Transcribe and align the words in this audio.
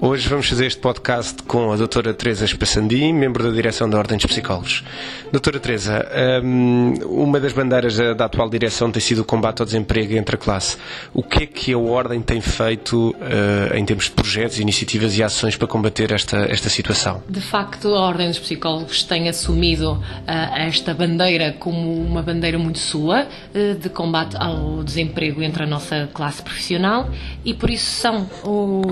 Hoje 0.00 0.28
vamos 0.28 0.48
fazer 0.48 0.66
este 0.66 0.78
podcast 0.78 1.42
com 1.42 1.72
a 1.72 1.76
doutora 1.76 2.14
Teresa 2.14 2.44
Espassandim, 2.44 3.12
membro 3.12 3.42
da 3.42 3.50
direção 3.50 3.90
da 3.90 3.98
Ordem 3.98 4.16
dos 4.16 4.26
Psicólogos. 4.26 4.84
Doutora 5.32 5.58
Teresa, 5.58 6.06
hum, 6.40 6.94
uma 7.04 7.40
das 7.40 7.52
bandeiras 7.52 7.96
da 7.96 8.26
atual 8.26 8.48
direção 8.48 8.92
tem 8.92 9.02
sido 9.02 9.22
o 9.22 9.24
combate 9.24 9.60
ao 9.60 9.66
desemprego 9.66 10.14
entre 10.14 10.36
a 10.36 10.38
classe. 10.38 10.76
O 11.12 11.20
que 11.20 11.42
é 11.42 11.46
que 11.46 11.72
a 11.72 11.78
Ordem 11.78 12.22
tem 12.22 12.40
feito 12.40 13.10
uh, 13.10 13.74
em 13.74 13.84
termos 13.84 14.04
de 14.04 14.12
projetos, 14.12 14.60
iniciativas 14.60 15.18
e 15.18 15.22
ações 15.22 15.56
para 15.56 15.66
combater 15.66 16.12
esta, 16.12 16.46
esta 16.48 16.68
situação? 16.68 17.20
De 17.28 17.40
facto, 17.40 17.88
a 17.88 18.00
Ordem 18.00 18.28
dos 18.28 18.38
Psicólogos 18.38 19.02
tem 19.02 19.28
assumido 19.28 19.94
uh, 19.94 20.00
esta 20.54 20.94
bandeira 20.94 21.56
como 21.58 22.00
uma 22.00 22.22
bandeira 22.22 22.56
muito 22.56 22.78
sua 22.78 23.24
uh, 23.24 23.74
de 23.74 23.88
combate 23.88 24.36
ao 24.36 24.84
desemprego 24.84 25.42
entre 25.42 25.64
a 25.64 25.66
nossa 25.66 26.08
classe 26.14 26.40
profissional 26.40 27.10
e 27.44 27.52
por 27.52 27.68
isso 27.68 27.90
são 27.90 28.28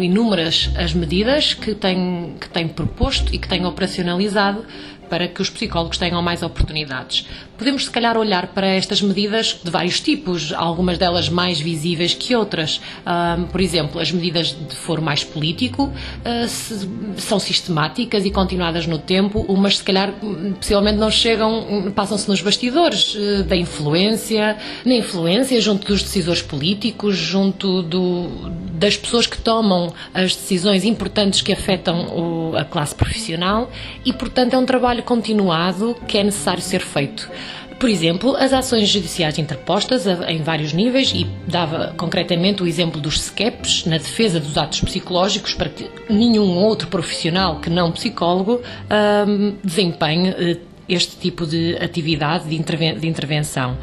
inúmeras 0.00 0.68
as 0.76 0.95
medidas 0.96 1.54
que 1.54 1.74
tem, 1.74 2.34
que 2.40 2.48
tem 2.48 2.66
proposto 2.66 3.34
e 3.34 3.38
que 3.38 3.48
tem 3.48 3.64
operacionalizado 3.64 4.64
para 5.08 5.28
que 5.28 5.40
os 5.40 5.50
psicólogos 5.50 5.98
tenham 5.98 6.20
mais 6.22 6.42
oportunidades. 6.42 7.26
Podemos, 7.56 7.86
se 7.86 7.90
calhar, 7.90 8.16
olhar 8.18 8.48
para 8.48 8.66
estas 8.66 9.00
medidas 9.00 9.58
de 9.62 9.70
vários 9.70 10.00
tipos, 10.00 10.52
algumas 10.52 10.98
delas 10.98 11.28
mais 11.28 11.58
visíveis 11.58 12.12
que 12.12 12.34
outras. 12.36 12.80
por 13.50 13.60
exemplo, 13.60 14.00
as 14.00 14.12
medidas 14.12 14.48
de 14.48 14.76
foro 14.76 15.00
mais 15.00 15.24
político 15.24 15.90
se, 16.48 16.88
são 17.16 17.38
sistemáticas 17.38 18.24
e 18.24 18.30
continuadas 18.30 18.86
no 18.86 18.98
tempo, 18.98 19.44
umas, 19.48 19.78
se 19.78 19.84
calhar, 19.84 20.12
possivelmente 20.58 20.98
não 20.98 21.10
chegam, 21.10 21.90
passam-se 21.94 22.28
nos 22.28 22.40
bastidores 22.40 23.14
uh, 23.14 23.44
da 23.44 23.56
influência, 23.56 24.56
na 24.84 24.94
influência 24.94 25.60
junto 25.60 25.86
dos 25.86 26.02
decisores 26.02 26.42
políticos, 26.42 27.16
junto 27.16 27.82
do, 27.82 28.28
das 28.72 28.96
pessoas 28.96 29.26
que 29.26 29.38
tomam 29.38 29.92
as 30.12 30.34
decisões 30.34 30.84
importantes 30.84 31.42
que 31.42 31.52
afetam 31.52 32.06
o, 32.06 32.56
a 32.56 32.64
classe 32.64 32.94
profissional 32.94 33.70
e, 34.04 34.12
portanto, 34.12 34.54
é 34.54 34.58
um 34.58 34.66
trabalho 34.66 34.95
continuado 35.02 35.96
que 36.06 36.18
é 36.18 36.24
necessário 36.24 36.62
ser 36.62 36.80
feito. 36.80 37.30
Por 37.78 37.90
exemplo, 37.90 38.34
as 38.36 38.54
ações 38.54 38.88
judiciais 38.88 39.38
interpostas 39.38 40.06
em 40.06 40.42
vários 40.42 40.72
níveis, 40.72 41.12
e 41.14 41.26
dava 41.46 41.92
concretamente 41.96 42.62
o 42.62 42.66
exemplo 42.66 43.00
dos 43.00 43.20
SCEPs 43.20 43.84
na 43.84 43.98
defesa 43.98 44.40
dos 44.40 44.56
atos 44.56 44.80
psicológicos 44.80 45.54
para 45.54 45.68
que 45.68 45.90
nenhum 46.08 46.56
outro 46.56 46.88
profissional 46.88 47.60
que 47.60 47.68
não 47.68 47.92
psicólogo 47.92 48.62
desempenhe 49.62 50.30
uh, 50.30 50.60
este 50.88 51.16
tipo 51.16 51.46
de 51.46 51.76
atividade 51.76 52.48
de 52.48 53.06
intervenção. 53.06 53.76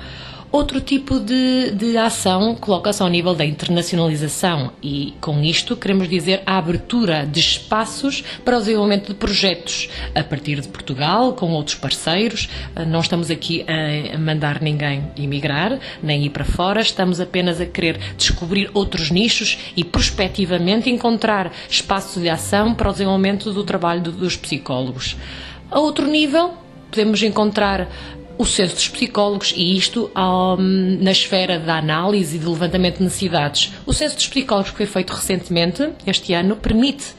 Outro 0.53 0.79
tipo 0.79 1.19
de, 1.19 1.71
de 1.71 1.97
ação 1.97 2.53
coloca-se 2.53 3.01
ao 3.01 3.09
nível 3.09 3.33
da 3.33 3.43
internacionalização 3.43 4.71
e, 4.83 5.15
com 5.19 5.41
isto, 5.41 5.75
queremos 5.75 6.07
dizer 6.07 6.43
a 6.45 6.59
abertura 6.59 7.25
de 7.25 7.39
espaços 7.39 8.23
para 8.45 8.57
o 8.57 8.59
desenvolvimento 8.59 9.07
de 9.07 9.15
projetos 9.15 9.89
a 10.13 10.23
partir 10.23 10.61
de 10.61 10.67
Portugal, 10.67 11.33
com 11.33 11.51
outros 11.53 11.75
parceiros. 11.75 12.51
Ah, 12.75 12.85
não 12.85 12.99
estamos 12.99 13.31
aqui 13.31 13.65
a 13.67 14.15
mandar 14.19 14.61
ninguém 14.61 15.03
emigrar, 15.17 15.79
nem 16.03 16.23
ir 16.23 16.29
para 16.29 16.45
fora, 16.45 16.81
estamos 16.81 17.19
apenas 17.19 17.59
a 17.59 17.65
querer 17.65 17.97
descobrir 18.15 18.69
outros 18.75 19.09
nichos 19.09 19.57
e, 19.75 19.83
prospectivamente, 19.83 20.87
encontrar 20.87 21.51
espaços 21.67 22.21
de 22.21 22.29
ação 22.29 22.75
para 22.75 22.89
o 22.89 22.91
desenvolvimento 22.91 23.51
do 23.51 23.63
trabalho 23.63 24.03
dos 24.03 24.37
psicólogos. 24.37 25.17
A 25.71 25.79
outro 25.79 26.05
nível, 26.05 26.53
podemos 26.91 27.23
encontrar 27.23 27.89
o 28.37 28.45
censo 28.45 28.75
dos 28.75 28.87
psicólogos 28.89 29.53
e 29.55 29.77
isto 29.77 30.09
um, 30.15 30.97
na 31.01 31.11
esfera 31.11 31.59
da 31.59 31.77
análise 31.77 32.35
e 32.35 32.39
de 32.39 32.45
levantamento 32.45 32.97
de 32.97 33.03
necessidades. 33.03 33.73
O 33.85 33.93
censo 33.93 34.15
dos 34.15 34.27
psicólogos 34.27 34.71
que 34.71 34.77
foi 34.77 34.85
feito 34.85 35.13
recentemente, 35.13 35.89
este 36.05 36.33
ano, 36.33 36.55
permite 36.55 37.13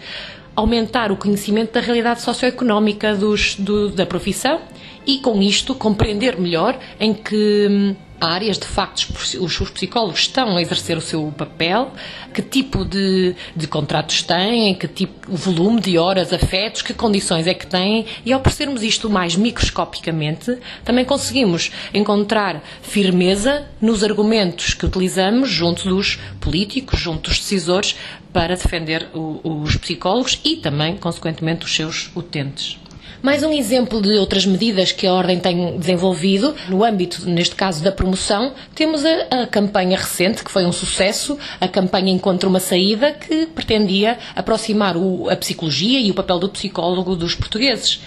aumentar 0.57 1.11
o 1.11 1.17
conhecimento 1.17 1.73
da 1.73 1.81
realidade 1.81 2.23
socioeconómica 2.23 3.15
dos, 3.15 3.57
do, 3.57 3.91
da 3.91 4.07
profissão 4.07 4.61
e, 5.07 5.19
com 5.19 5.41
isto, 5.43 5.75
compreender 5.75 6.39
melhor 6.39 6.79
em 6.99 7.13
que 7.13 7.67
hum, 7.71 7.97
áreas, 8.25 8.59
de 8.59 8.67
facto, 8.67 9.13
os, 9.13 9.61
os 9.61 9.71
psicólogos 9.71 10.21
estão 10.21 10.57
a 10.57 10.63
exercer 10.63 10.97
o 10.97 11.01
seu 11.01 11.33
papel, 11.37 11.93
que 12.33 12.43
tipo 12.43 12.85
de, 12.85 13.35
de 13.55 13.67
contratos 13.67 14.23
têm, 14.23 14.75
que 14.75 14.89
tipo, 14.89 15.31
volume 15.31 15.81
de 15.81 15.99
horas, 15.99 16.33
afetos, 16.33 16.83
que 16.83 16.95
condições 16.95 17.47
é 17.47 17.55
que 17.55 17.67
têm, 17.67 18.07
e 18.25 18.33
ao 18.33 18.41
percebermos 18.41 18.83
isto 18.83 19.09
mais 19.11 19.37
microscopicamente, 19.37 20.59
também 20.85 21.05
conseguimos 21.05 21.71
encontrar 21.93 22.63
firmeza 22.83 23.67
nos 23.81 24.03
argumentos 24.03 24.75
que 24.75 24.87
utilizamos 24.87 25.51
junto 25.51 25.89
dos 25.89 26.19
políticos, 26.41 26.99
junto 26.99 27.29
dos 27.29 27.39
decisores, 27.39 27.97
para 28.33 28.57
defender 28.57 29.09
o, 29.15 29.63
os 29.63 29.77
psicólogos 29.77 30.41
e 30.45 30.57
também, 30.57 30.97
consequentemente, 30.97 31.65
os 31.65 31.75
seus 31.75 32.11
utentes. 32.17 32.79
Mais 33.25 33.43
um 33.43 33.51
exemplo 33.51 34.03
de 34.03 34.19
outras 34.19 34.45
medidas 34.45 34.93
que 34.93 35.07
a 35.07 35.15
Ordem 35.15 35.41
tem 35.41 35.79
desenvolvido, 35.79 36.55
no 36.69 36.85
âmbito, 36.85 37.27
neste 37.27 37.55
caso, 37.55 37.83
da 37.83 37.91
promoção, 37.91 38.53
temos 38.75 39.03
a, 39.03 39.45
a 39.45 39.47
campanha 39.47 39.97
recente, 39.97 40.45
que 40.45 40.51
foi 40.51 40.67
um 40.67 40.73
sucesso, 40.73 41.39
a 41.59 41.67
campanha 41.67 42.13
Encontra 42.13 42.47
uma 42.47 42.61
Saída, 42.61 43.13
que 43.13 43.47
pretendia 43.47 44.19
aproximar 44.37 44.95
o, 44.95 45.31
a 45.31 45.37
psicologia 45.37 45.99
e 46.01 46.11
o 46.11 46.15
papel 46.15 46.39
do 46.39 46.51
psicólogo 46.51 47.17
dos 47.17 47.35
portugueses. 47.35 48.03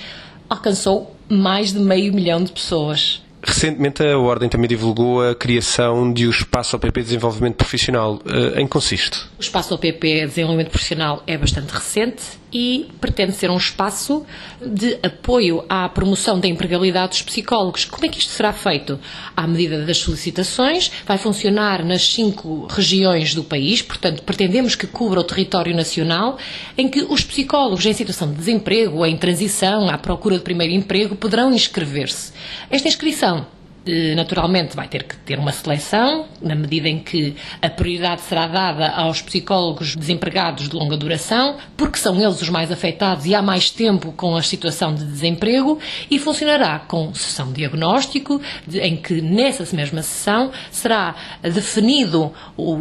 Alcançou 0.47 1.15
mais 1.27 1.73
de 1.73 1.79
meio 1.79 2.13
milhão 2.13 2.43
de 2.43 2.51
pessoas. 2.51 3.19
Recentemente 3.41 4.03
a 4.03 4.19
Ordem 4.19 4.47
também 4.47 4.67
divulgou 4.67 5.27
a 5.27 5.33
criação 5.33 6.13
de 6.13 6.27
o 6.27 6.29
Espaço 6.29 6.75
OPP 6.75 6.99
de 6.99 7.05
Desenvolvimento 7.05 7.55
Profissional. 7.55 8.19
Uh, 8.23 8.59
em 8.59 8.65
que 8.65 8.71
consiste? 8.71 9.17
O 9.39 9.41
Espaço 9.41 9.73
OPP 9.73 9.99
de 9.99 10.27
Desenvolvimento 10.27 10.69
Profissional 10.69 11.23
é 11.25 11.35
bastante 11.37 11.71
recente 11.71 12.21
e 12.51 12.87
pretende 13.01 13.33
ser 13.33 13.49
um 13.49 13.57
espaço 13.57 14.25
de 14.65 14.97
apoio 15.03 15.63
à 15.67 15.87
promoção 15.89 16.39
da 16.39 16.47
empregabilidade 16.47 17.09
dos 17.09 17.21
psicólogos. 17.21 17.85
Como 17.85 18.05
é 18.05 18.09
que 18.09 18.19
isto 18.19 18.31
será 18.31 18.53
feito? 18.53 18.99
À 19.35 19.45
medida 19.45 19.85
das 19.85 19.97
solicitações, 19.97 20.91
vai 21.05 21.17
funcionar 21.17 21.83
nas 21.83 22.07
cinco 22.07 22.67
regiões 22.67 23.33
do 23.33 23.43
país, 23.43 23.81
portanto, 23.81 24.23
pretendemos 24.23 24.75
que 24.75 24.87
cubra 24.87 25.19
o 25.19 25.23
território 25.23 25.75
nacional, 25.75 26.37
em 26.77 26.87
que 26.87 27.01
os 27.01 27.23
psicólogos 27.23 27.85
em 27.85 27.93
situação 27.93 28.29
de 28.29 28.37
desemprego, 28.37 29.05
em 29.05 29.17
transição, 29.17 29.89
à 29.89 29.97
procura 29.97 30.37
de 30.37 30.43
primeiro 30.43 30.73
emprego, 30.73 31.15
poderão 31.15 31.53
inscrever-se. 31.53 32.31
Esta 32.69 32.87
inscrição 32.87 33.56
naturalmente 34.15 34.75
vai 34.75 34.87
ter 34.87 35.03
que 35.03 35.15
ter 35.17 35.39
uma 35.39 35.51
seleção, 35.51 36.25
na 36.41 36.55
medida 36.55 36.87
em 36.87 36.99
que 36.99 37.35
a 37.61 37.69
prioridade 37.69 38.21
será 38.21 38.47
dada 38.47 38.89
aos 38.89 39.21
psicólogos 39.21 39.95
desempregados 39.95 40.69
de 40.69 40.75
longa 40.75 40.97
duração, 40.97 41.55
porque 41.75 41.97
são 41.97 42.19
eles 42.19 42.41
os 42.41 42.49
mais 42.49 42.71
afetados 42.71 43.25
e 43.25 43.33
há 43.33 43.41
mais 43.41 43.69
tempo 43.69 44.11
com 44.11 44.35
a 44.35 44.41
situação 44.41 44.93
de 44.93 45.05
desemprego, 45.05 45.79
e 46.09 46.19
funcionará 46.19 46.79
com 46.79 47.13
sessão 47.13 47.51
diagnóstico, 47.51 48.41
em 48.73 48.97
que 48.97 49.21
nessa 49.21 49.63
mesma 49.75 50.01
sessão 50.01 50.51
será 50.71 51.15
definido 51.41 52.33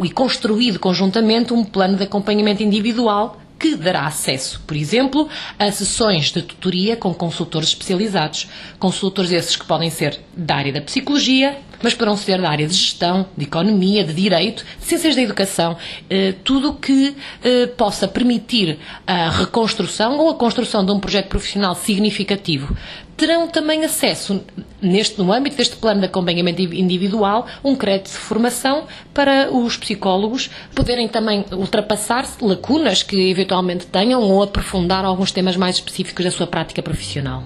e 0.03 0.11
construído 0.11 0.79
conjuntamente 0.79 1.53
um 1.53 1.63
plano 1.63 1.97
de 1.97 2.03
acompanhamento 2.03 2.63
individual 2.63 3.37
que 3.75 3.75
dará 3.75 4.05
acesso, 4.05 4.61
por 4.65 4.77
exemplo, 4.77 5.27
a 5.59 5.69
sessões 5.71 6.31
de 6.31 6.41
tutoria 6.41 6.95
com 6.95 7.13
consultores 7.13 7.69
especializados. 7.69 8.47
Consultores 8.79 9.31
esses 9.31 9.55
que 9.55 9.65
podem 9.65 9.89
ser 9.89 10.19
da 10.35 10.55
área 10.55 10.71
da 10.71 10.81
psicologia, 10.81 11.57
mas 11.81 11.93
poderão 11.93 12.15
ser 12.15 12.41
da 12.41 12.49
área 12.49 12.67
de 12.67 12.73
gestão, 12.73 13.27
de 13.35 13.43
economia, 13.43 14.03
de 14.03 14.13
direito, 14.13 14.63
de 14.79 14.85
ciências 14.85 15.15
da 15.15 15.21
educação, 15.21 15.77
eh, 16.09 16.33
tudo 16.43 16.73
que 16.73 17.15
eh, 17.43 17.67
possa 17.67 18.07
permitir 18.07 18.79
a 19.05 19.29
reconstrução 19.29 20.17
ou 20.17 20.29
a 20.29 20.35
construção 20.35 20.85
de 20.85 20.91
um 20.91 20.99
projeto 20.99 21.27
profissional 21.27 21.75
significativo 21.75 22.75
terão 23.17 23.47
também 23.47 23.83
acesso, 23.83 24.43
neste, 24.81 25.19
no 25.19 25.31
âmbito 25.31 25.57
deste 25.57 25.75
plano 25.75 25.99
de 25.99 26.05
acompanhamento 26.05 26.61
individual, 26.61 27.47
um 27.63 27.75
crédito 27.75 28.11
de 28.11 28.17
formação 28.17 28.85
para 29.13 29.49
os 29.51 29.77
psicólogos 29.77 30.49
poderem 30.75 31.07
também 31.07 31.45
ultrapassar 31.51 32.25
lacunas 32.41 33.03
que 33.03 33.29
eventualmente 33.29 33.87
tenham 33.87 34.21
ou 34.21 34.43
aprofundar 34.43 35.05
alguns 35.05 35.31
temas 35.31 35.55
mais 35.55 35.75
específicos 35.75 36.25
da 36.25 36.31
sua 36.31 36.47
prática 36.47 36.81
profissional. 36.81 37.43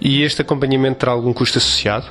E 0.00 0.22
este 0.22 0.42
acompanhamento 0.42 0.98
terá 0.98 1.12
algum 1.12 1.32
custo 1.32 1.58
associado? 1.58 2.06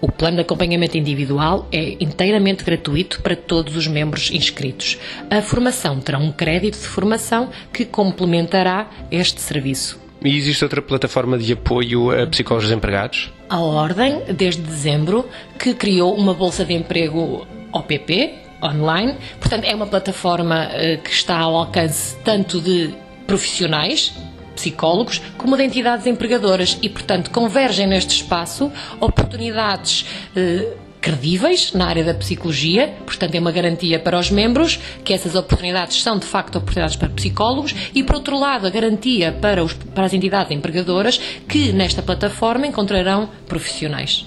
O 0.00 0.12
plano 0.12 0.36
de 0.36 0.42
acompanhamento 0.42 0.96
individual 0.96 1.66
é 1.72 1.96
inteiramente 1.98 2.62
gratuito 2.62 3.20
para 3.20 3.34
todos 3.34 3.76
os 3.76 3.88
membros 3.88 4.30
inscritos. 4.30 4.96
A 5.28 5.42
formação 5.42 5.98
terá 5.98 6.18
um 6.18 6.30
crédito 6.30 6.78
de 6.78 6.86
formação 6.86 7.50
que 7.72 7.84
complementará 7.84 8.88
este 9.10 9.40
serviço. 9.40 10.07
E 10.24 10.36
existe 10.36 10.64
outra 10.64 10.82
plataforma 10.82 11.38
de 11.38 11.52
apoio 11.52 12.10
a 12.10 12.26
psicólogos 12.26 12.68
desempregados? 12.68 13.32
A 13.48 13.60
Ordem, 13.60 14.22
desde 14.34 14.62
dezembro, 14.62 15.28
que 15.58 15.74
criou 15.74 16.16
uma 16.16 16.34
bolsa 16.34 16.64
de 16.64 16.74
emprego 16.74 17.46
OPP, 17.72 18.34
online. 18.62 19.16
Portanto, 19.38 19.64
é 19.64 19.74
uma 19.74 19.86
plataforma 19.86 20.66
uh, 20.66 21.02
que 21.02 21.10
está 21.10 21.38
ao 21.38 21.54
alcance 21.54 22.16
tanto 22.24 22.60
de 22.60 22.92
profissionais, 23.26 24.12
psicólogos, 24.56 25.22
como 25.36 25.56
de 25.56 25.62
entidades 25.62 26.06
empregadoras 26.06 26.78
e, 26.82 26.88
portanto, 26.88 27.30
convergem 27.30 27.86
neste 27.86 28.16
espaço 28.16 28.72
oportunidades 29.00 30.04
uh, 30.36 30.87
credíveis 31.00 31.72
na 31.72 31.86
área 31.86 32.04
da 32.04 32.14
psicologia, 32.14 32.94
portanto 33.04 33.34
é 33.34 33.40
uma 33.40 33.52
garantia 33.52 33.98
para 33.98 34.18
os 34.18 34.30
membros 34.30 34.78
que 35.04 35.12
essas 35.12 35.34
oportunidades 35.34 36.02
são 36.02 36.18
de 36.18 36.26
facto 36.26 36.56
oportunidades 36.56 36.96
para 36.96 37.08
psicólogos 37.08 37.74
e 37.94 38.02
por 38.02 38.16
outro 38.16 38.38
lado 38.38 38.66
a 38.66 38.70
garantia 38.70 39.32
para, 39.32 39.62
os, 39.62 39.72
para 39.72 40.04
as 40.04 40.12
entidades 40.12 40.52
empregadoras 40.52 41.18
que 41.48 41.72
nesta 41.72 42.02
plataforma 42.02 42.66
encontrarão 42.66 43.28
profissionais. 43.46 44.26